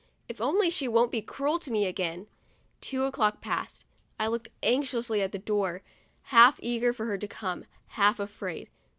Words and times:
"If 0.27 0.41
only 0.41 0.71
she 0.71 0.87
won't 0.87 1.11
be 1.11 1.21
cruel 1.21 1.59
to 1.59 1.69
me 1.69 1.85
again!' 1.85 2.25
Two 2.81 3.03
o'clock 3.03 3.39
passed. 3.39 3.85
I 4.19 4.25
looked 4.25 4.49
anxiously 4.63 5.21
at 5.21 5.31
the 5.31 5.37
door, 5.37 5.83
half 6.33 6.59
eager 6.63 6.91
for 6.91 7.05
her 7.05 7.19
to 7.19 7.27
come, 7.27 7.65
half 7.89 8.19
afraid. 8.19 8.71